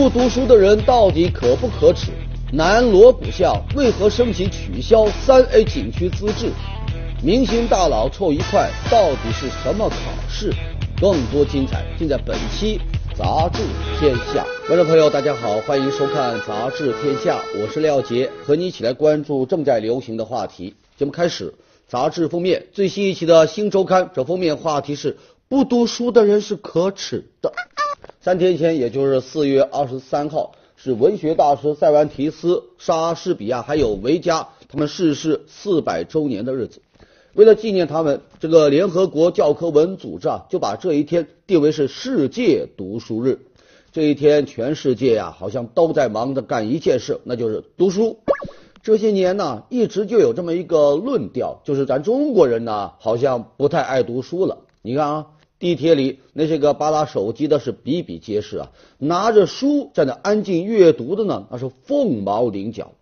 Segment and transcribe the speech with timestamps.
[0.00, 2.10] 不读书的人到底可不可耻？
[2.54, 6.50] 南锣鼓巷为何申请取消三 A 景区资质？
[7.22, 10.54] 明星大佬凑一块，到底是什么考试？
[10.98, 12.80] 更多精彩尽在本期
[13.14, 13.62] 《杂志
[13.98, 14.42] 天下》。
[14.66, 20.76] 观众朋友，大家好，欢迎收看《杂志天下》，我是廖杰，和你一起来关注正在流行的话题。
[20.96, 21.52] 节目开始，
[21.86, 27.52] 杂志封面最新一期的《新周刊》，这封面话题是“不读书的人是可耻的”。
[28.20, 36.82] 三天前，也就是四月二十三号，是文学大师塞万提斯、莎士比亚还有维嘉他们逝世四百周年的日子。
[37.34, 43.40] 为了纪念他们，这个联合国教科文组织啊，就把这一天定为是世界读书日。
[43.92, 48.18] 这一天，全世界呀，好像都在忙着干一件事，那就是读书。
[48.82, 54.58] 这些年呢，一直就有这么一个论调，就是咱中国人呢，好像不太爱读书了。
[54.82, 55.26] 你看啊。
[55.60, 62.92] 地铁里那些个扒拉手机的是比比皆是啊，拿着书在那安静阅读的呢，那是凤毛麟角。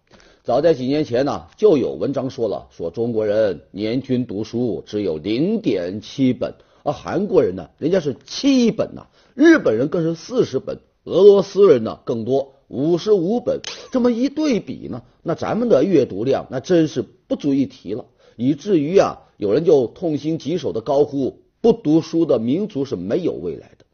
[0.43, 13.61] 早在几年前呢，就有文章说了，说中国人年均读书只有零点七本，而韩国人呢，人家是七本呐，日本人更是四十本，俄罗斯人呢更多五十五本。
[13.93, 21.43] 这么一对比呢，那咱们的阅读量那真是不足一提了，以至于啊，有人就痛心疾首的高呼。
[21.69, 23.85] 不读书的民族是没有未来的。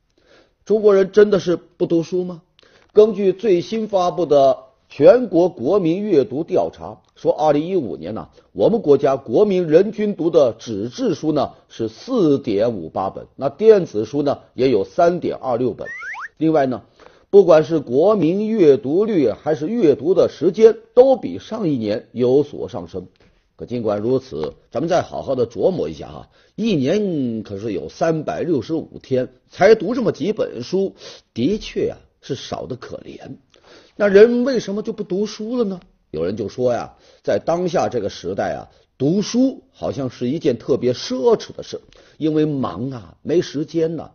[0.65, 2.41] 中国人真的是不读书吗？
[2.93, 4.59] 根据最新发布的
[4.89, 15.89] 全国国民阅读调查，说二零一五年呢，我们国家国民人均读的纸质书呢是四点五八本，那电子书呢也有三点二六本。
[16.37, 16.83] 另外呢，
[17.29, 23.09] 不管是国民阅读率还是阅读的时间，都比上一年有所上升。
[23.57, 30.95] 可尽管如此，咱们再好好的琢磨一下哈，一年可是有三百六十五天，才读这么几本书，
[31.33, 33.37] 的确呀是少的可怜。
[33.97, 35.81] 那人为什么就不读书了呢？
[36.11, 38.67] 有人就说呀，在当下这个时代啊，
[38.99, 41.81] 读书好像是一件特别奢侈的事，
[42.19, 44.11] 因为忙啊，没时间呐。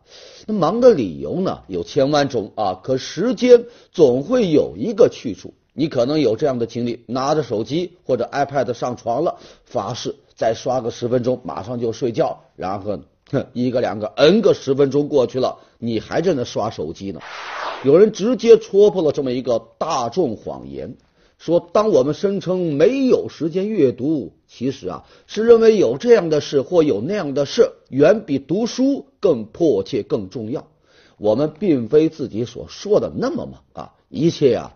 [0.48, 5.54] 那忙的理由呢有千万种啊，可时间总会有一个去处。
[5.74, 12.42] 你可能有这样的经历：拿着手机或者 iPad 上床了，发誓再刷个十分钟，马上就睡觉。
[12.56, 13.00] 然后，
[13.32, 17.22] 哼，一个两个 N 个十分钟过去了，你还在那刷手机呢。
[17.84, 20.98] 有人直接戳破了这么一个大众谎言，
[21.38, 30.68] 说当我们声称没有时间阅读，其实啊是认为有这样的事或有那样的事，远比读书更迫切、更重要。
[31.18, 34.76] 我们并非自己所说的那么忙啊，一切啊。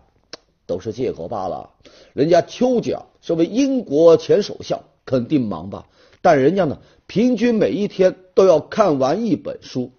[0.66, 1.70] 都是借口罢了。
[2.12, 5.86] 人家丘吉尔身为英国前首相，肯定忙吧？
[6.22, 9.90] 但人家呢，平均每一天都要看完一本书，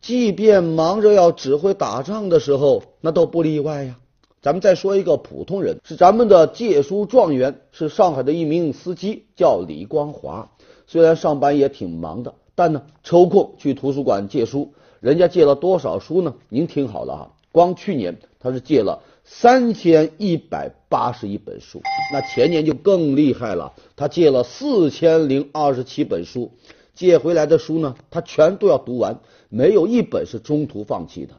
[0.00, 3.98] 即便忙着要指挥打仗的时候，那都不例外呀。
[4.40, 10.50] 咱们再说一个普通人，是咱们的借书状元，是上海的一名司机，叫李光华。
[10.86, 14.72] 虽然上班也挺忙的，但呢，抽空去图书馆借书。
[15.00, 16.36] 人家借了多少书呢？
[16.48, 19.02] 您听好了啊，光去年他是借了。
[19.28, 21.82] 三千一百八十一本书，
[22.12, 26.52] 那前年就更厉害了，他借了四千零二十七本书，
[26.94, 31.34] 借回来的书呢，他全都要读完，没有一本是中途放弃的。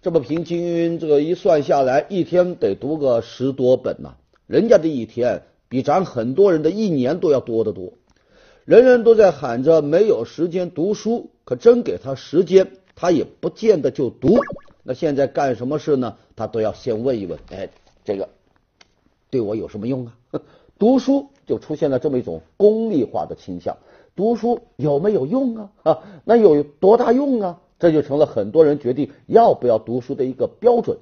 [0.00, 4.14] 这么平均这个一算下来，一天得读个十多本呐。
[4.46, 7.92] 人家的一天比咱很多人的一年都要多得多。
[8.64, 14.38] 人人都在喊着没有时间读书，可真给他时间，他也不见得就读。
[14.88, 16.16] 那现在干什么事呢？
[16.36, 17.68] 他都要先问一问，哎，
[18.04, 18.28] 这个
[19.30, 20.40] 对我有什么用啊？
[20.78, 23.76] 读书就出现了这么一种功利化的倾向，
[24.14, 25.70] 读书有没有用啊？
[25.82, 27.60] 啊，那有多大用啊？
[27.80, 30.96] 这就成了很多人决定要不要读书的一个标准。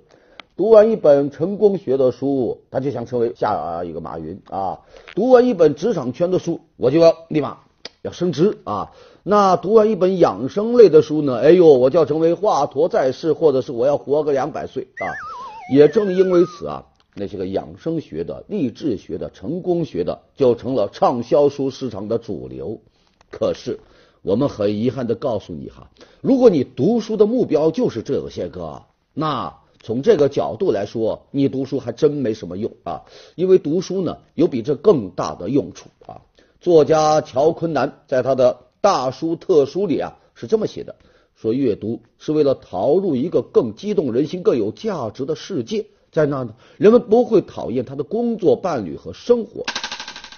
[0.56, 4.80] 读完一本成功学的书，他就想成为下一个马云啊；
[5.14, 7.58] 读完一本职场圈的书，我就要立马
[8.04, 8.92] 要升职啊。
[9.22, 11.38] 那读完一本养生类的书呢？
[11.40, 15.08] 哎呦，我就要成为华佗在世，或者是我要活个两百岁啊！
[15.72, 16.84] 也正因为此啊，
[17.14, 22.80] 那些个养生学的、励志学的、成功学的，就成了畅销书市场的主流。
[23.30, 23.80] 可是，
[24.20, 25.90] 我们很遗憾的告诉你哈，
[26.20, 28.82] 如果你读书的目标就是这些个，
[29.14, 33.04] 那从这个角度来说，你读书还真没什么用啊！
[33.36, 36.20] 因为读书呢，有比这更大的用处啊！
[36.64, 40.96] 作家乔昆南在他的大书特书里啊是这么写的：
[41.34, 49.66] 说阅读是为了逃入一个更激动人心、更有价值的世界，在那呢，人们不会讨厌他的工作伴侣和生活。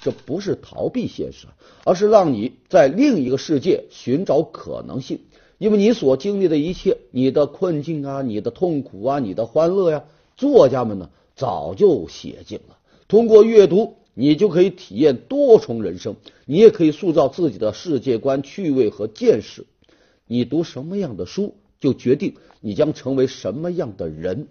[0.02, 1.46] 这不是逃避现实，
[1.84, 5.20] 而是让你在另一个世界寻找可能性。
[5.58, 10.02] 因为你所经历的一切，你的困境啊，你的痛苦啊，你的欢乐呀，
[10.36, 12.78] 作家们呢早就写尽了。
[13.06, 16.16] 通过阅读，你就可以体验多重人生，
[16.46, 19.66] 你也可以塑造自己的世界观、趣味和见识。
[20.26, 24.48] 你读什么样的书，就决定你将成为什么样的人。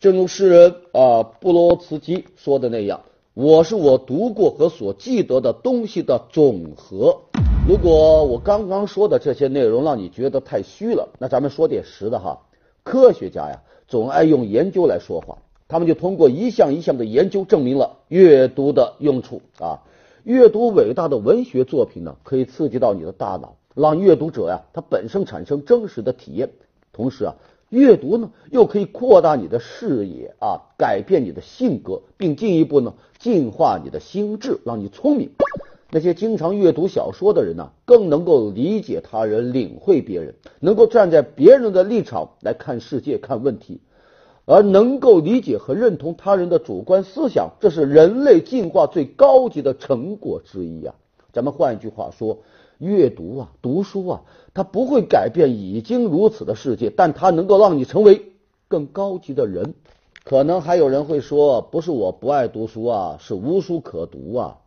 [0.00, 3.02] 正如诗人啊布罗茨基说的那样。
[3.34, 7.22] 我是我读过和所记得的东西的总和。
[7.68, 12.40] 如果我刚刚说的这些内容让你觉得太虚了，那咱们说点实的哈。
[12.82, 15.38] 科学家呀，总爱用研究来说话，
[15.72, 19.80] 他们就通过一项一项的研究证明了阅读的用处啊。
[20.22, 26.50] 阅读伟大的文学作品呢，可以刺激到你的大脑，让阅读者呀，他本身产生真实的体验，
[26.92, 27.34] 同时啊。
[27.70, 35.30] 阅读呢，又可以扩大你的视野啊，改变你的性格，并进一步呢净化你的心智，让你聪明。
[35.90, 43.80] 那些经常阅读小说的人呢，更能够理解他人，领会别人，能够站在别人的立场来看世界、看问题，
[44.44, 50.94] 而能够理解和认同他人的主观思想，这是人类进化最高级的成果之一啊。
[51.32, 52.38] 咱们换一句话说。
[52.78, 54.22] 阅读啊，读书啊，
[54.54, 58.32] 它不会改变已经如此的世界，但它能够让你成为
[58.66, 59.74] 更高级的人。
[60.24, 64.58] 可能还有人会说，不是我不爱读书啊，是无书可读啊。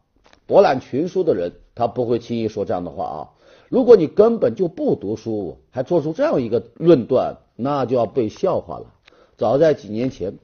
[0.48, 3.30] 博览群书的人，他不会轻易说这样的话啊。
[3.68, 8.94] 如果你根本就不读书，还做出这样一个论断，那就要被笑话了。
[9.38, 10.38] 早在几年前，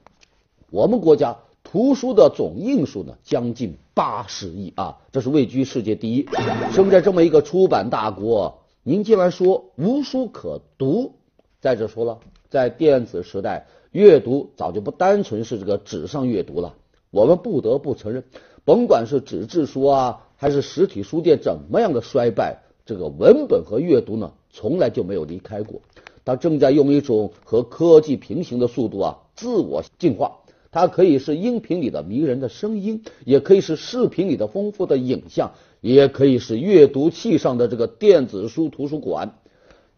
[0.70, 1.38] 我们国家。
[1.64, 6.28] 图书的总印数呢，将近八十亿啊，这是位居世界第一。
[6.72, 11.14] 生在这么一个出版大国，您竟然说无书可读？
[11.60, 12.18] 再者说了，
[12.50, 16.74] 在电子时代，阅读早就不单纯是这个纸上阅读了。
[17.10, 18.24] 我们不得不承认，
[18.66, 25.80] 甭管是纸质书啊，还是实体书店怎么样的衰败，这个文本和阅读呢，从来就没有离开过。
[26.24, 30.38] 它正在用一种和科技平行的速度啊，自我进化。
[30.70, 35.52] 它可以是音频里的迷人的声音，也可以是视频里的丰富的影像，
[35.82, 39.34] 也可以是阅读器上的这个电子书图书馆。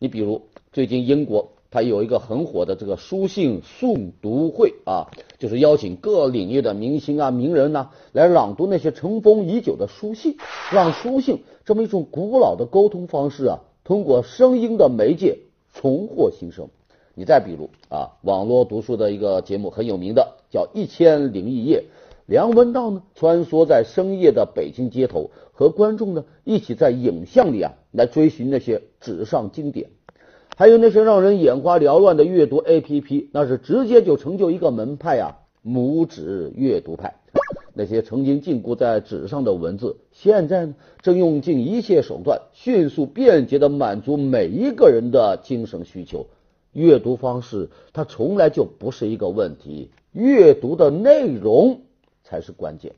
[0.00, 0.42] 你比如
[0.72, 5.06] 最近英国它有一个很火的这个书信诵读会啊，
[5.38, 10.36] 就是邀请各领域的明星啊、名人呐来朗读那些尘封已久的书信，
[10.72, 15.38] 让书信这么一种古老的沟通方式啊，通过声音的媒介
[15.74, 16.68] 重获新生。
[17.14, 20.36] 你再比如啊，网络读书的一个节目很有名的。
[20.50, 21.82] 叫一千零一夜，
[22.26, 29.90] 梁文道呢穿梭在深夜的北京街头，和观众呢一起在影像里啊来追寻那些纸上经典，
[30.56, 37.14] 还有那些让人眼花缭乱的阅读 APP，那是直接就成就一个门派啊，拇指阅读派。
[37.74, 46.26] 那些曾经禁锢在纸上的文字，现在呢正用尽一切手段，迅速便捷的满足每一个人的精神需求。
[46.72, 49.90] 阅读方式它从来就不是一个问题。
[50.12, 51.80] 阅读的内容
[52.22, 52.92] 才是关键。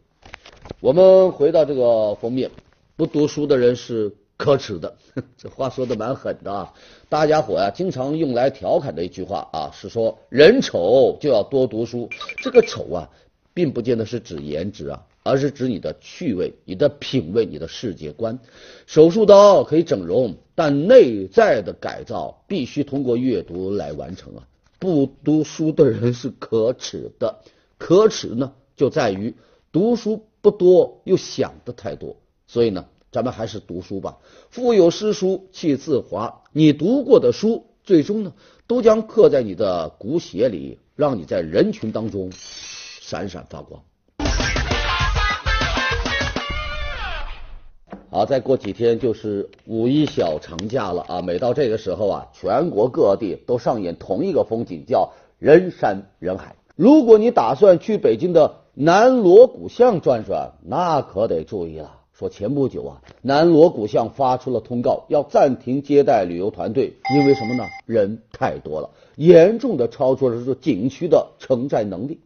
[0.80, 2.50] 我们回到这个封面，
[2.96, 4.96] 不读书的人是可耻的。
[5.36, 6.74] 这话说的蛮狠的啊！
[7.08, 12.08] 大家伙呀，经常用来调侃的一句话啊，是说人丑就要多读书。
[12.42, 13.10] 这个丑啊，
[13.56, 18.38] 并不见得是指颜值啊，而是指你的趣味、你的品味、你的世界观。
[18.86, 24.46] 手术刀可以整容，但内在的改造必须通过阅读来完成啊。
[24.78, 27.38] 不读书的人是可耻的，
[27.78, 29.34] 可耻呢就在于
[29.72, 34.18] 读书不多又想的太多，所以呢，咱们还是读书吧。
[34.50, 38.34] 腹有诗书气自华，你读过的书，最终呢
[38.66, 42.30] 都将刻在你的骨血里，让你在人群当中
[43.08, 43.80] 闪闪发光。
[48.10, 51.22] 好，再过几天就是五一小长假了啊！
[51.22, 56.56] 每到这个时候啊，全国各地都上演同一个风景，叫人山人海。
[56.74, 62.00] 如果你打算去北京的南锣鼓巷转转，那可得注意了。
[62.12, 67.62] 说前不久啊，南锣鼓巷发出了通告，要暂停接待旅游团队，因为什么呢？
[67.86, 72.18] 人太多了，严重的超出了这景区的承载能力。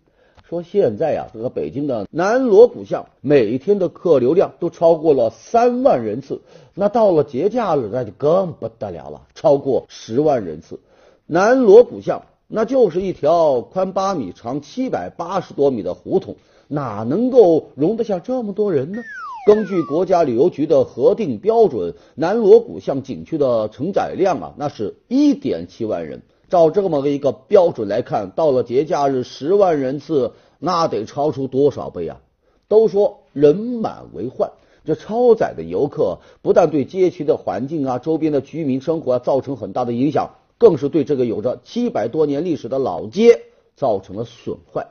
[0.51, 6.41] 说现在呀，这个北京的南锣鼓巷每天的客流量都超过了三万人次，
[6.75, 10.81] 那到了节假日那就更不得了了，超过十万人次。
[11.27, 16.35] 南锣鼓巷那就是一条宽八米、长七百八十多米的胡同，
[16.67, 19.01] 哪能够容得下这么多人呢？
[19.47, 26.23] 根据国家旅游局的核定标准，南锣鼓巷景区的承载量啊，那是一点七万人。
[26.51, 32.21] 照这么个一个标准来看，到了节假日十万人次，那得超出多少倍啊？
[32.69, 34.51] 都说人满为患，
[34.85, 43.43] 这超载的游客不但对街区的环境啊、周边的居民生活啊造成很大的影响，更是对这个有着七百多年历史的老街
[43.77, 44.89] 造成了损坏。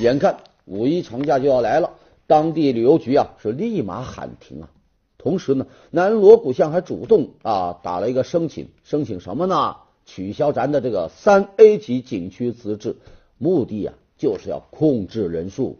[0.00, 1.90] 眼看五一长假就要来了，
[2.28, 4.70] 当地旅游局啊是立马喊停啊。
[5.18, 9.76] 同时呢，南锣鼓巷还主动啊打了一个申请，申请什么呢？
[10.04, 12.96] 取消咱的这个三 A 级景区资质，
[13.38, 15.76] 目的啊就是要控制人数。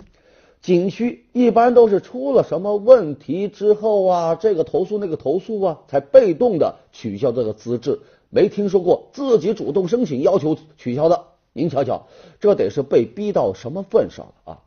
[0.61, 7.99] 景区一般都是出了什么问题之后啊，这个投诉那个投诉啊，才被动的取消这个资质，
[8.31, 11.25] 没听说过自己主动申请要求取消的。
[11.53, 12.07] 您瞧瞧，
[12.41, 14.61] 这得是被逼到什么份上了啊！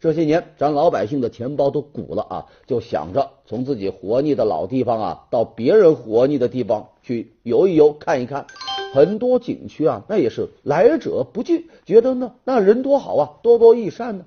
[0.00, 8.46] 这些年，咱老百姓的钱包都鼓了啊，就想着从自己活腻的老地方啊，到别人活腻的地方去游一游、看一看。
[8.92, 14.24] 很多景区啊，那也是来者不拒，觉得呢，那人多好啊，多多益善呢。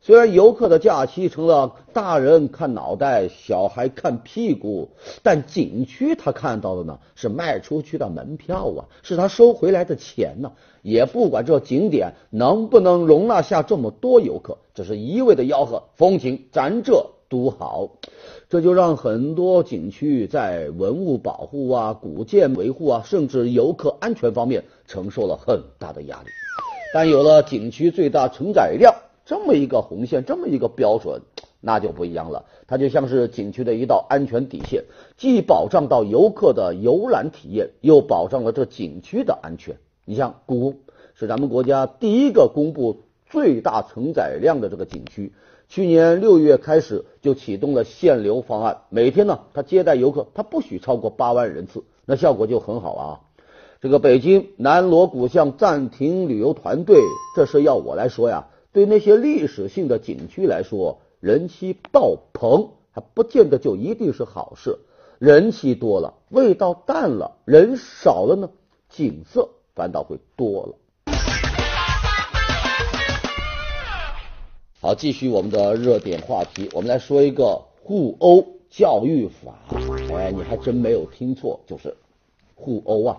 [0.00, 4.90] 虽然游客的假期成了大人看脑袋，小孩看屁股，
[5.22, 10.52] 但景区他看到的呢是卖出去的门票啊，是他收回来的钱呢。
[10.82, 17.90] 也不管这景点能不能容纳下这么多游客，只是一味的吆喝风景，咱这都好。
[18.48, 26.28] 这就让很多景区在文物保护啊、古建维护啊，甚至游客安全方面承受了很大的压力。
[26.94, 28.94] 但有了景区最大承载量。
[29.24, 31.20] 这么一个红线，这么一个标准，
[31.60, 32.46] 那就不一样了。
[32.66, 34.84] 它就像是景区的一道安全底线，
[35.18, 39.76] 既保障到游客的游览体验，又保障了这景区的安全。
[40.06, 40.78] 你像故宫，
[41.12, 45.34] 是咱们国家第一个公布最大承载量的这个景区，
[45.68, 53.20] 去年六月开始就启动了限流方案，每天呢，它接待游客，它不许超过八万人次，那效果就很好啊。
[53.80, 57.02] 这个北京南锣鼓巷暂停旅游团队，
[57.36, 58.48] 这事要我来说呀。
[58.72, 64.78] 对那些历史性的景区来说，人气爆棚还不见得就一定是好事。
[65.18, 68.50] 人气多了，味道淡了；人少了呢，
[68.88, 70.74] 景色反倒会多了。
[74.80, 79.52] 好，继续我们的热点话题，我们来说一个互殴教育法。
[80.14, 81.96] 哎，你还真没有听错，就是
[82.54, 83.18] 互殴啊，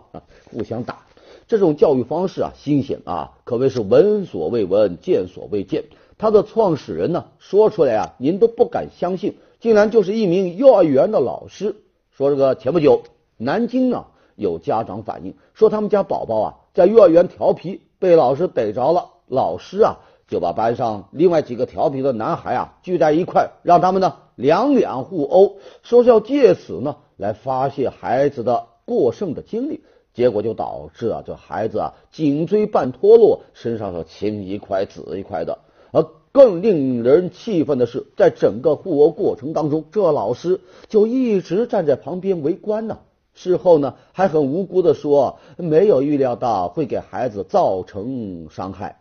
[0.49, 1.05] 互相打。
[1.49, 5.83] 这种教育方式啊，新鲜啊，可谓是闻所未闻、见所未见。
[6.17, 11.75] 它的创始人呢，说出来啊，您都不敢相信，竟然就是一名幼儿园的老师。
[12.15, 13.03] 说这个前不久，
[13.35, 19.09] 南京啊，有家长反映说，他们家宝宝啊，在幼儿园调皮，被老师逮着了。
[19.27, 19.99] 老师啊，
[20.29, 29.81] 就把班上另外几个调皮的男孩啊聚在一块，让他们呢两两互殴，说是要借此呢来发泄孩子的过剩的精力。
[30.13, 35.59] 结果就导致啊，这孩子啊颈椎半脱落，身上是青一块紫一块的。
[35.91, 40.59] 而更令人气愤的是，在整个互殴过程当中，这老师
[40.89, 42.99] 就一直站在旁边围观呢。
[43.33, 48.99] 事后呢，还很无辜的说，没有预料到会给孩子造成伤害。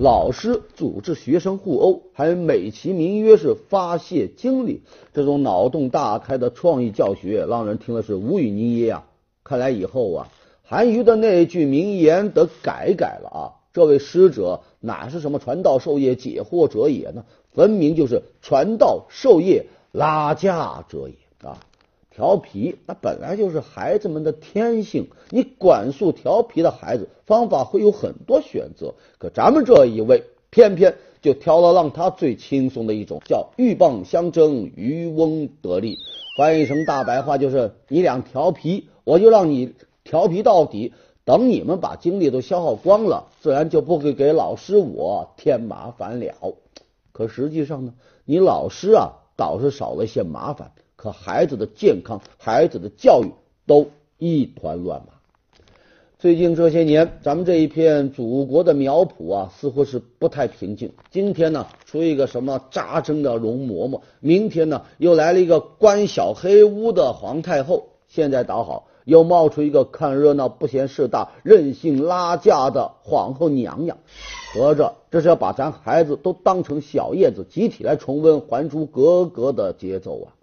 [0.00, 9.06] 老师组织学生互殴，还美其名曰是发泄精力，这种脑洞大开的创意教学，让人听了是无语凝噎啊。
[9.42, 10.28] 看来以后啊，
[10.62, 13.42] 韩愈的那句名言得改改了啊！
[13.72, 17.24] 这位师者哪是什么传道授业解惑者也呢？
[17.52, 21.14] 分明就是传道授业拉架者也！
[22.18, 35.96] 调皮那本来就是孩子们的天性，你管束调皮的孩子方法会有很多选择，可咱们这一位偏偏就挑了让他最轻松的一种，叫鹬蚌相争，渔翁得利。
[36.36, 38.88] 翻译成大白话就是：你俩调皮。
[39.04, 40.92] 我就让你调皮到底，
[41.24, 46.56] 等你们把精力都消耗光了，自然就不会给老师我添麻烦了。
[47.12, 47.94] 可实际上呢，
[48.24, 53.30] 你老师啊倒是少了一些麻烦，可孩子的健康、孩子的教育
[53.68, 55.12] 都一团乱麻。
[56.18, 60.90] 最近这些年，咱们这一片祖国的苗圃啊，似乎是不太平静。
[61.12, 68.88] 今天呢，出一个什么扎针的容嬷嬷，明天呢，又来了一个关小黑屋的皇太后，现在倒好。
[69.04, 73.98] 又冒出一个看热闹不嫌事大、任性拉架的皇后娘娘，
[74.52, 80.34] 合着这是要把咱孩子都当成小叶子，集体来重温《还珠格格》的节奏啊！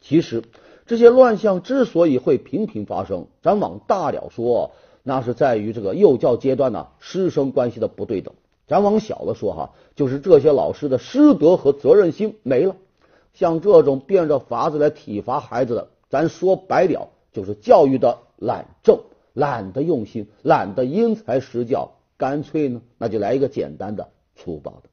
[0.00, 0.42] 其实
[0.86, 8.32] 这些乱象之所以会频频发生，咱往大了说，那是在于这个幼教阶段呢师生关系的不对等；
[8.66, 12.76] 咱往小了说哈，就是这些老师的师德和责任心没了。
[13.32, 17.08] 像这种变着法子来体罚孩子的，咱说白了。
[17.32, 18.98] 就是教育的懒政，
[19.34, 24.90] 懒得用心，懒得因材施教，干脆呢，那就来一个简单的、粗暴的。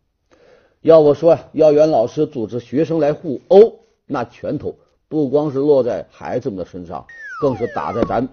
[0.82, 4.76] 要我说呀，幼儿园老师组织学生来互殴，那拳头
[5.10, 7.06] 不光是落在孩子们的身上，
[7.40, 8.28] 更是打在咱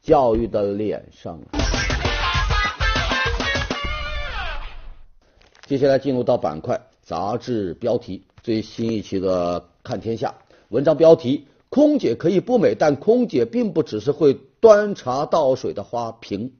[0.00, 1.38] 教育的脸上。
[5.66, 10.34] 接下来进入到板块杂志标题，最新一期的《看天下》
[10.70, 16.52] 文章标题：空姐可以不美，但空姐并不只是会端茶倒水的花瓶。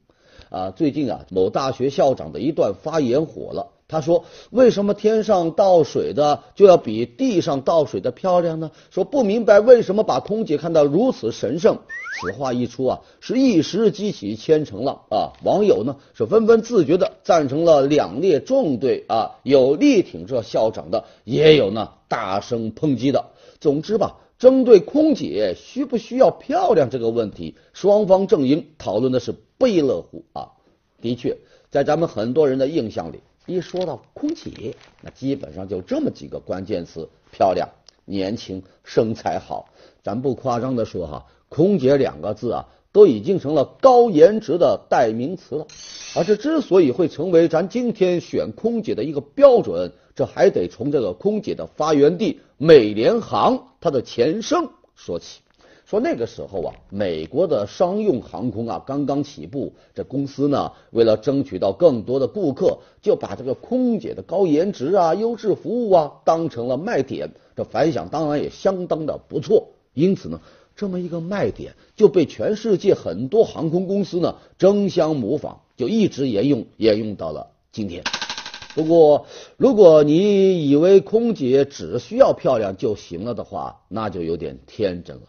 [0.51, 3.73] 啊，最近啊，某大学校长的一段发言火了。
[3.87, 11.79] 他说：“为什么天上倒水的就要比地上倒水的漂亮呢？”说不明白为什么把空姐看得如此神圣。
[12.21, 15.33] 此话一出啊，是一时激起千层浪啊！
[15.43, 23.27] 网友呢是纷纷自觉的赞成了两列纵队啊，有力挺这校长的，也有呢大声抨击的。
[23.61, 30.53] 总之吧，针对空姐需不需要漂亮这个问题，双方阵营讨论的是不亦乐乎啊！
[31.03, 31.37] 的确，
[31.71, 33.21] 在咱们很多人的印象里。
[33.47, 37.69] 一说到空姐，那基本上就这么几个关键词：漂亮、
[38.05, 39.69] 年轻、身材好。
[40.03, 45.67] 咱不夸张的说哈，空姐两个字啊，都已经成了高颜值的代名词了。
[46.17, 55.41] 而这之所以会成为咱今天选空姐的一个标准，这还得从这个空姐的发源地美联航它的前身说起。
[55.85, 69.69] 说那个时候啊，美国的商用航空啊刚刚起步，这公司呢为了争取到更多的顾客，就把这个空姐的高颜值啊、优质服务啊当成了卖点，这反响当然也相当的不错。
[69.93, 70.41] 因此呢，
[70.75, 78.03] 这么一个卖点就被全世界很多航空公司呢争相模仿，就一直沿用沿用到了今天。
[78.75, 79.27] 不过，
[79.59, 85.23] 如果你以为空姐只需要漂亮就行了的话，那就有点天真了。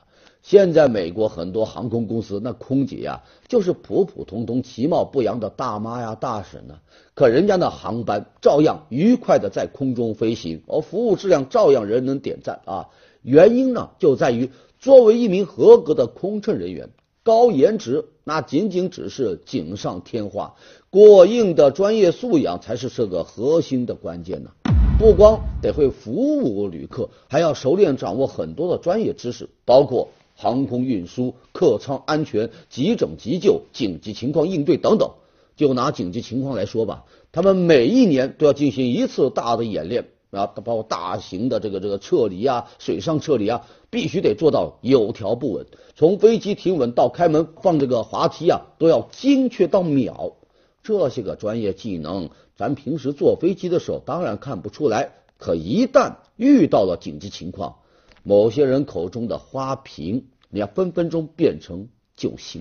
[0.46, 6.76] 现在美国很多航空公司那空姐呀，就是普普通通、其貌不扬的大妈呀、大婶呢。
[7.16, 12.90] 可人家那航班照样愉快的在空中飞行，而服务质量照样人人点赞啊。
[13.24, 16.90] 原因呢，就在于作为一名合格的空乘人员，
[17.24, 20.54] 高颜值那仅仅只是锦上添花，
[20.92, 24.52] 过硬的专业素养才是这个核心的关键呢。
[25.00, 30.10] 不光得会服务旅客，还要熟练掌握很多的专业知识，包括。
[30.36, 35.10] 航空运输、客舱安全、急诊急救、紧急情况应对等等。
[35.56, 45.66] 就拿紧急情况来说吧，他们每一年都要进行一次大的演练啊，包括大型的这个这个撤离啊、水上撤离啊，必须得做到有条不紊。
[45.96, 50.34] 从飞机停稳到开门放这个滑梯啊，都要精确到秒。
[50.84, 57.78] 这些个专业技能，咱平时坐飞机的时候当然看不出来，可一旦遇到了紧急情况，
[58.28, 62.60] 某些人口中的花瓶，你要分分钟变成救星。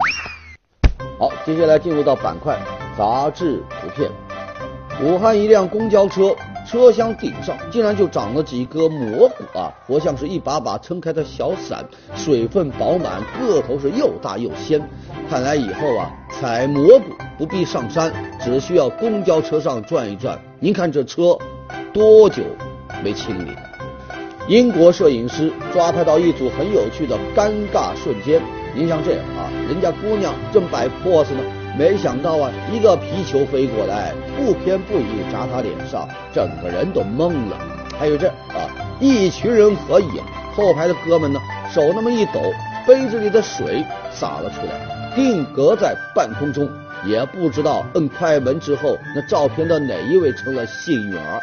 [1.19, 2.61] 好，接下来进入到板块
[2.99, 4.11] 杂志图片。
[5.03, 11.83] 武汉一辆公交车车厢顶上竟然就长了几个蘑菇啊，活像是一把把撑开的小伞，
[12.15, 14.87] 水分饱满，个头是又大又鲜。
[15.31, 17.07] 看来以后啊，采蘑菇
[17.39, 20.39] 不必上山，只需要公交车上转一转。
[20.61, 21.39] 您看这车
[21.95, 22.43] 多久
[23.03, 23.49] 没清理？
[24.47, 28.43] 英国摄影师抓拍到一组很有趣的尴尬瞬间。
[28.75, 31.41] 您像这样啊，人家姑娘正摆 pose 呢，
[31.79, 37.59] 没想到啊，一个皮球飞过来，不偏不倚砸他脸上，整个人都懵了。
[37.99, 38.69] 还有这啊，
[39.01, 40.23] 一群人合影，
[40.55, 41.41] 后排的哥们呢，
[41.73, 42.53] 手那么一抖，
[42.87, 46.69] 杯子里的水洒了出来，定格在半空中，
[47.07, 51.41] 也不知道摁快门之后，那照片的哪一位成了幸运儿。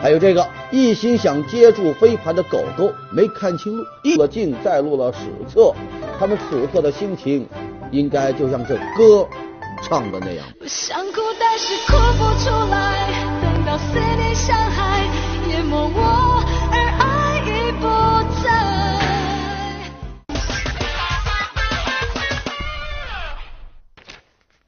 [0.00, 5.74] 还有这个一心想接住飞盘的狗狗，没看清路，一了镜再录了史册。
[6.18, 7.48] 他们此刻的心情，
[7.90, 9.26] 应该就像这歌
[9.82, 10.46] 唱的那样。
[10.60, 13.08] 我想哭，但是哭不出来，
[13.42, 15.04] 等到思念像海
[15.48, 17.86] 淹没我，而爱已不
[18.42, 18.46] 在。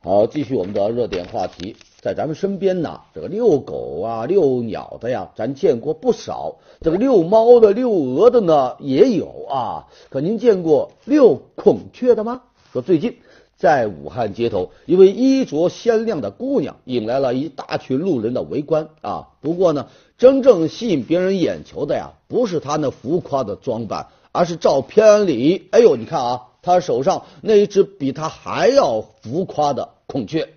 [0.03, 1.77] 好，继续我们的热点话题。
[2.00, 9.88] 在咱们身边呢，这个遛狗啊、遛鸟的呀，咱见过不少；这个遛猫的、遛鹅的呢，也有啊。
[10.08, 12.42] 可您见过遛孔雀的吗？
[12.72, 13.16] 说最近
[13.56, 19.30] 在武汉街头，一位衣着鲜亮的姑娘引来了一大群路人的围观啊。
[19.40, 30.50] 不过呢，真正吸引别人眼球的呀，不是她那浮夸的装扮，而是照片里，哎呦，你看啊，她手上那一只比她还要浮夸的孔雀。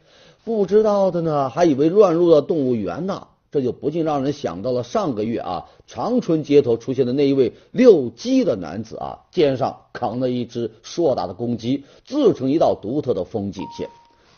[0.44, 13.90] 不知道的呢，还以为乱入了动物园呢，这就不禁让人想到了上个月啊，长春街头出现的那一位遛鸡的男子啊，肩上扛着一只硕大的公鸡，自成一道独特的风景线。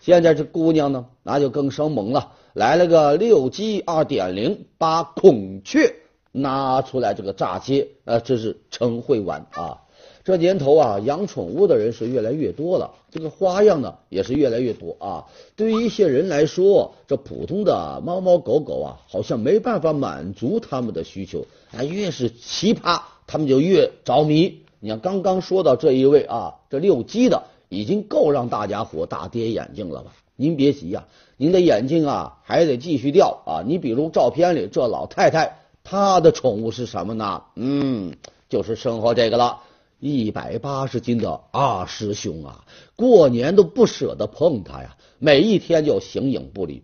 [0.02, 5.96] 现在这姑娘呢，那就更生猛了，来了个遛鸡二点零，把孔雀
[6.34, 9.83] 拿出来这个炸街，呃，这是陈慧婉啊。
[10.24, 15.26] 这年头啊，养宠物的人是越来越多了，这个花样呢也是越来越多啊。
[15.58, 21.84] 对于一些人来说，这普通的猫猫狗狗啊，好像没办法满足他们的需求啊。
[21.84, 24.60] 越是奇葩，他们就越着迷。
[24.80, 30.14] 你看刚刚说到这一位啊，这遛鸡的已经够让大家伙大跌眼镜了吧？
[30.38, 31.06] 您别急呀，
[31.36, 33.62] 您的眼睛啊还得继续掉啊。
[33.68, 37.44] 你比如照片里这老太太，她的宠物是什么呢？
[37.56, 38.16] 嗯，
[38.48, 39.60] 就是身后这个了。
[40.06, 42.66] 一百八十斤的二师兄啊，
[42.98, 46.84] 过年都不舍得碰他呀，每一天就形影不离。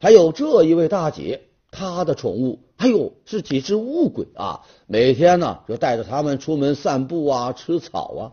[0.00, 8.32] 还有这一位大姐，她的宠物，哎呦，是几只乌龟啊，每天呢就带着他们出门散步啊，吃草啊。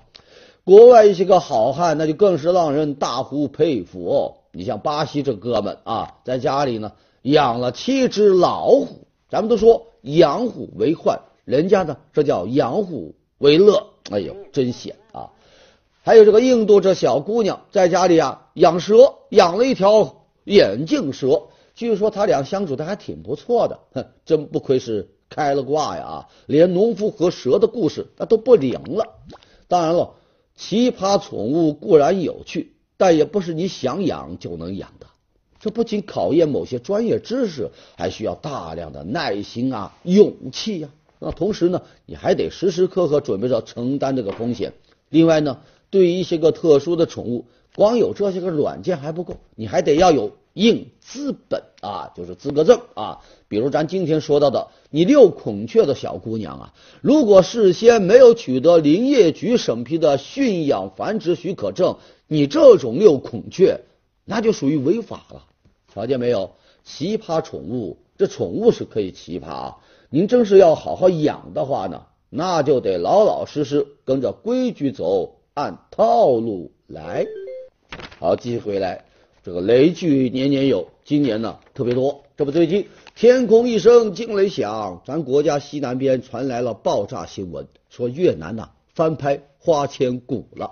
[0.63, 4.35] 国外一些个好汉，那就更是让人大呼佩服哦。
[4.53, 13.87] 你像巴西这哥们啊，在家里呢养了七只老虎，咱们都说养虎为患，人家呢这叫养虎为乐。
[14.09, 15.29] 哎呦，真险啊！
[16.03, 21.43] 还有这个印度这小姑娘在家里啊养蛇，养了一条眼镜蛇。
[21.75, 26.27] 据说他俩相处的还挺不错的，哼，真不愧是开了挂呀啊！
[26.47, 29.05] 连农夫和蛇的故事那都不灵了。
[29.67, 30.15] 当然了，
[30.55, 35.07] 奇葩宠物固然有趣，但也不是你想养就能养的。
[35.59, 40.89] 这不仅考验某些专业知识，还需要大量的耐心啊、勇气呀。
[41.23, 44.73] 那同时呢，你还得时时刻刻准备着承担这个风险。
[45.09, 45.59] 另外呢，
[45.91, 53.19] 对于一些个特殊的宠物，光有这些个软件还不够，你还得要有硬资本啊，就是资格证啊。
[53.47, 63.81] 比如咱今天说到的，你遛孔雀的小姑娘啊，如果事先没有取得林业局审批的驯养繁殖许可证，你这种遛孔雀，
[64.25, 65.43] 那就属于违法了。
[65.93, 66.55] 瞧见没有？
[66.83, 69.77] 奇葩宠物，这宠物是可以奇葩啊。
[70.11, 77.25] 您真是要好好养的话呢，那就得老老实实跟着规矩走，按套路来。
[78.19, 79.05] 好，继续回来，
[79.41, 82.21] 这个雷剧年年有，今年呢特别多。
[82.37, 90.69] 这不，最近天空一声惊雷响，咱国家西南边传来了爆炸新闻，说越南呐翻拍《花千骨》了。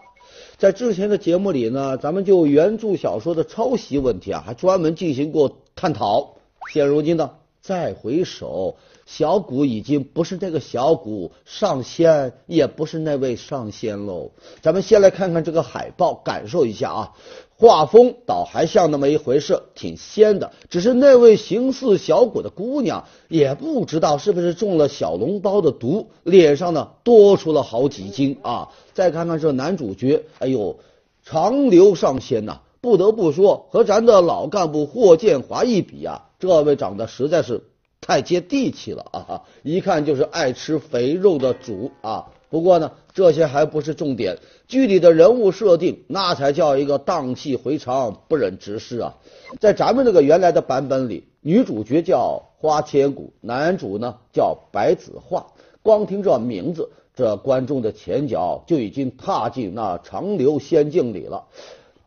[0.60, 6.36] 在之前的节目里呢，咱们就原著小说的抄袭问题啊，还专门进行过探讨。
[6.72, 7.32] 现如今呢，
[7.70, 8.78] 再回首。
[9.06, 14.32] 小谷已经不是那个小谷，上仙也不是那位上仙喽。
[14.60, 17.14] 咱们先来看看这个海报，感受一下啊。
[17.60, 20.52] 画风倒还像那么一回事，挺仙的。
[20.68, 28.70] 只是那位形似小谷的姑娘，也不知道是不是中了小笼包的毒，脸上呢多出了好几斤啊。
[28.96, 30.80] 再看看这男主角，哎呦，
[31.24, 32.62] 长留上仙呐！
[32.82, 37.62] 不得不说，和咱的老干部霍建华一比啊，这位长得实在是。
[38.02, 39.44] 太接地气了啊！
[39.62, 42.32] 一看就是爱吃肥肉的主啊。
[42.50, 49.18] 不过呢，这些还不是重点，剧里的人物设定那才叫一个荡气回肠、不忍直视啊。
[49.60, 55.48] 在咱们这个原来的版本里，女主角叫花千骨，男主呢叫白子画。
[55.84, 61.48] 光听这名字，这观众的前脚就已经踏进那长流仙境里了。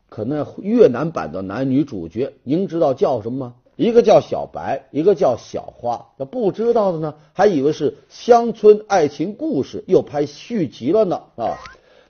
[0.09, 3.55] 可那越南版的男女主角，您知道叫什么吗？
[3.77, 6.07] 一个叫小白，一个叫小花。
[6.17, 11.57] 那不知道的呢，还以为是乡村爱情故事，又拍续集了呢啊！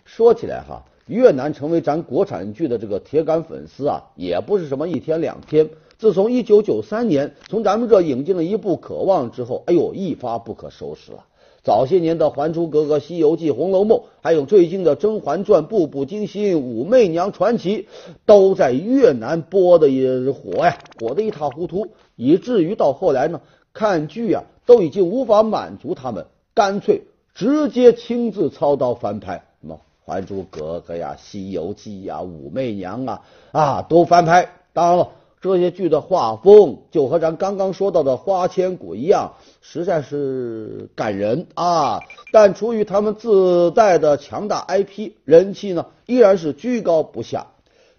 [0.05, 5.71] 说起来哈，越南成为咱国产剧的这个铁杆粉丝啊，也不是什么一天两天。
[5.99, 11.25] 自从一九九三年从咱们这引进了一部《渴望》之后，哎呦，一发不可收拾了。
[11.65, 17.83] 早些年的《还珠格格》《西游记》《红楼梦》，还有最近的《甄嬛传》《步步惊心》《武媚娘传奇》，
[18.27, 23.41] 都在越南播的也火呀，火的一塌糊涂，以至于到后来呢，
[23.73, 33.23] 看剧啊都已经无法满足他们，干脆直接亲自操刀翻拍，什么《还珠格格》呀、《西游记》呀、《武媚娘》啊
[33.53, 34.49] 啊都翻拍。
[34.73, 35.11] 当然了。
[35.43, 42.01] 这些剧的画风就和咱刚刚说到的《花千骨》一样，实在是感人啊！
[42.33, 47.49] 但出于他们自带的强大 IP，人气呢依然是居高不下。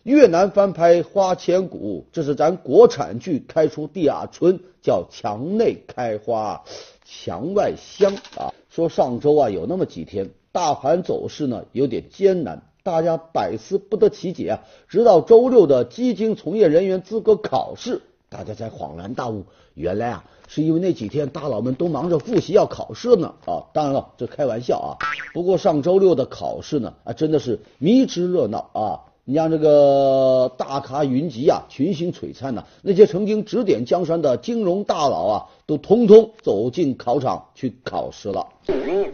[0.03, 6.63] 越南翻拍《花千骨》，这是咱国产剧开出第二春，叫墙内开花，
[7.03, 8.55] 墙外香啊！
[8.69, 12.63] 说上周啊有那么几天，大盘走势呢有点艰难。
[12.83, 14.59] 大家百思不得其解啊！
[14.89, 23.63] 直到周六的基金从业人员资格考试，大家才恍然大悟，原来啊，是因为那几天大佬们都忙着复习要考试呢啊！
[23.73, 24.89] 当然了，这开玩笑啊。
[25.33, 29.12] 不过上周六的考试呢啊，真的是迷之热闹啊！
[29.25, 38.49] 你像这个大咖云集啊，群星璀璨呐，那些曾经指点江山的金融大佬啊，都通通走进考场去考试了。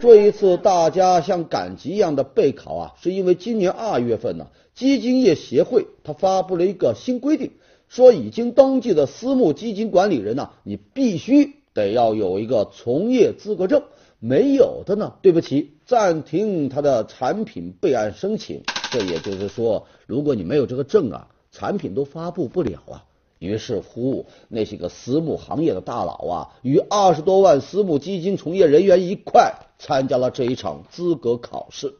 [0.00, 7.52] 这一次大家像赶集一样的备考啊，是因为今年二月份呢，基金业协会它发布了一个新规定，
[7.88, 13.84] 说已经登记的私募基金管理人呢，你必须得要有一个从业资格证。
[14.18, 18.62] 没有的呢，对不起，暂停他的产品备案申请。
[18.90, 23.04] 这也就是说，如果你没有这个证啊，产品都发布不了啊。
[23.38, 31.94] 于是乎，那些个私募行业的大佬啊，与二十多万私募基金从业人员一块参加了这一场资格考试。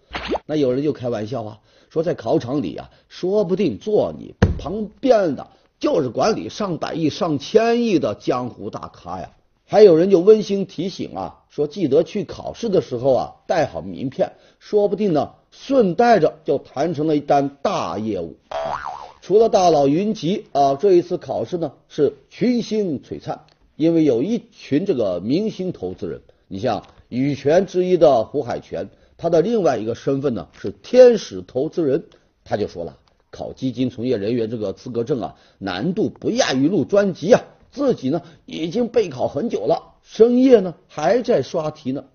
[0.44, 5.48] 那有人就开玩笑啊，说在考场里啊，说不定坐你旁边的
[5.78, 9.30] 就是管理上百亿、上千亿的江湖大咖呀。
[9.64, 18.36] 还有人就温馨提醒啊，说记得去考试的时候啊，带好名片，说不定呢，顺带着就谈成了一单大业务。
[19.20, 23.40] 除了大佬云集啊，这一次考试呢是群星璀璨，
[23.76, 26.22] 因为有一群这个明星投资人。
[26.48, 32.04] 你像羽泉之一的胡海泉，他的另外一个身份呢是天使投资人，
[32.44, 32.96] 他就说了，
[33.30, 37.42] 考基金从业人员这个资格证啊，难度不亚于录专辑啊。
[37.70, 42.06] 自己呢已经备考很久了，深夜呢还在刷题呢。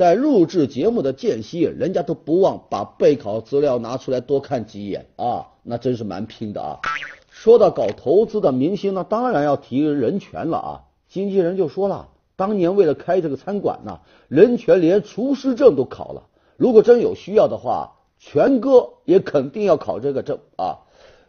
[0.00, 6.80] 在录制节目的间隙，人家都不忘把备考资料拿出来多看几眼啊，那真是蛮拼的啊。
[7.28, 10.70] 说到搞投资的明星呢，当然要提人权了啊。
[11.06, 16.28] 经纪人就说了，当年为了开这个餐馆呢，人权连厨师证都考了。
[16.56, 20.78] 如果真有需要的话，权哥也肯定要考这个证啊。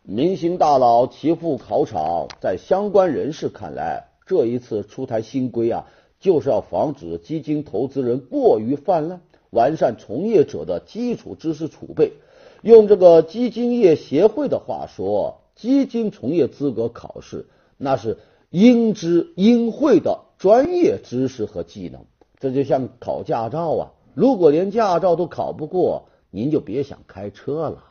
[0.01, 5.87] 明星大佬齐赴考场，在相关人士看来，这一次出台新规啊，
[6.21, 12.13] 就是要防止基金投资人过于泛滥，完善从业者的基础知识储备。
[12.61, 18.19] 用这个基金业协会的话说，基金从业资格考试那是
[18.51, 22.05] 应知应会的专业知识和技能。
[22.39, 27.83] 这就像考驾照啊，如果连驾照都考不过，您就别想开车了。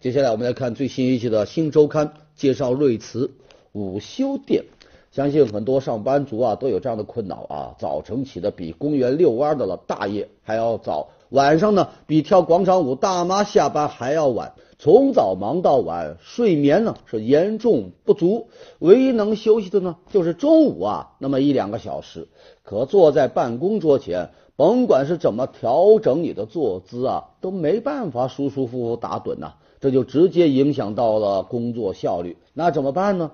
[0.00, 3.30] 接下来我们来看最新一期的新周刊，介绍瑞慈
[3.72, 4.64] 午休店。
[5.10, 22.28] 相信很多上班族啊都有这样的困扰啊，早晨起的比公园遛弯的了大爷还要早，晚上呢比跳广场舞大妈下班还要晚，从早忙到晚，睡眠呢是严重不足，唯一能休息的呢就是中午啊那么一两个小时，
[22.62, 24.30] 可坐在办公桌前。
[24.54, 32.36] 甭管是怎么调整你的坐姿啊，都没办法舒舒服服打盹呐，这就直接影响到了工作效率。
[32.52, 33.32] 那怎么办呢？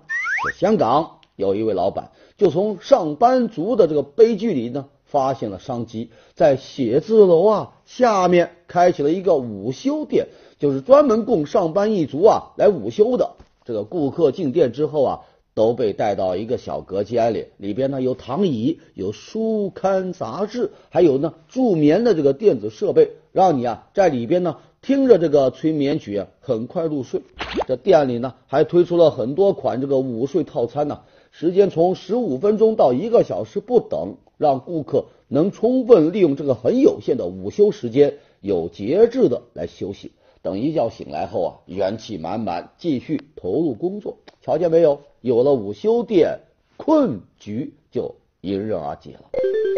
[0.58, 13.32] 香港有一位老板就从上班族的这个悲剧里呢，发现了商机，在写字楼啊下面开启了一个午休店，就是专门供上班一族啊来午休的。
[13.64, 15.20] 这个顾客进店之后啊。
[15.54, 27.20] 都被带到一个小隔间里，里边呢有躺椅、有书刊杂志，还有呢助眠的这个电子设备，让你啊在里边呢听着这个催眠曲，很快入睡。
[27.66, 40.12] 这店里呢还推出了很多款这个午睡套餐呢，时间从十五分钟到一个小时不等，让顾客能充分利用这个很有限的午休时间，有节制的来休息。
[40.40, 44.16] 等一觉醒来后啊，元气满满，继续投入工作。
[44.40, 45.02] 瞧见没有？
[45.20, 46.38] 有了午休店，
[46.78, 49.28] 困局就迎刃而解了。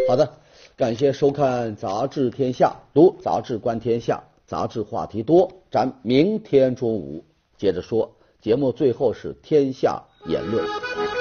[0.07, 0.31] 好的，
[0.77, 7.23] 感谢收看《杂志天下》，读杂志观天下，杂志话题多，咱明天中午
[7.55, 8.17] 接着说。
[8.41, 11.20] 节目最后是天下言论。